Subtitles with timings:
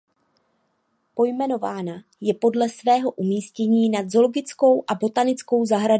[1.15, 5.89] Pojmenována je podle svého umístění nad Zoologickou a botanickou zahradou města Plzně.